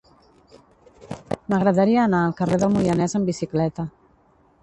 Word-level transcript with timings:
M'agradaria 1.51 2.01
anar 2.05 2.23
al 2.29 2.35
carrer 2.41 2.59
del 2.63 2.73
Moianès 2.79 3.17
amb 3.21 3.31
bicicleta. 3.33 3.89